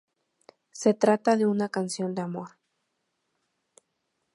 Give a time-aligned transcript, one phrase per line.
[0.71, 2.57] Se trata de una canción de amor.